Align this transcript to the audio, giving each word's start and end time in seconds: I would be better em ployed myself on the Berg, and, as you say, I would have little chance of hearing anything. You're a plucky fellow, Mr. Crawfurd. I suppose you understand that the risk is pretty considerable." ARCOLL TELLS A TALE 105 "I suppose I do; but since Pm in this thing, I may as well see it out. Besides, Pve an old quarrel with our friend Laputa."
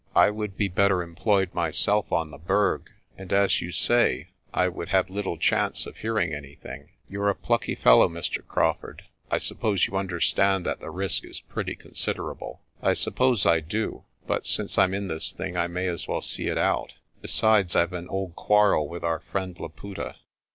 I 0.15 0.31
would 0.31 0.57
be 0.57 0.67
better 0.67 1.03
em 1.03 1.15
ployed 1.15 1.53
myself 1.53 2.11
on 2.11 2.31
the 2.31 2.39
Berg, 2.39 2.89
and, 3.19 3.31
as 3.31 3.61
you 3.61 3.71
say, 3.71 4.29
I 4.51 4.67
would 4.67 4.89
have 4.89 5.11
little 5.11 5.37
chance 5.37 5.85
of 5.85 5.97
hearing 5.97 6.33
anything. 6.33 6.89
You're 7.07 7.29
a 7.29 7.35
plucky 7.35 7.75
fellow, 7.75 8.09
Mr. 8.09 8.43
Crawfurd. 8.47 9.03
I 9.29 9.37
suppose 9.37 9.85
you 9.85 9.95
understand 9.95 10.65
that 10.65 10.79
the 10.79 10.89
risk 10.89 11.23
is 11.23 11.41
pretty 11.41 11.75
considerable." 11.75 12.61
ARCOLL 12.81 12.95
TELLS 12.95 12.95
A 12.95 12.95
TALE 12.95 12.95
105 12.95 12.97
"I 12.97 13.01
suppose 13.03 13.45
I 13.67 13.69
do; 13.69 14.03
but 14.25 14.47
since 14.47 14.75
Pm 14.75 14.93
in 14.95 15.07
this 15.07 15.31
thing, 15.33 15.55
I 15.55 15.67
may 15.67 15.85
as 15.85 16.07
well 16.07 16.23
see 16.23 16.47
it 16.47 16.57
out. 16.57 16.95
Besides, 17.21 17.75
Pve 17.75 17.91
an 17.91 18.09
old 18.09 18.35
quarrel 18.35 18.87
with 18.87 19.03
our 19.03 19.19
friend 19.19 19.55
Laputa." 19.59 20.15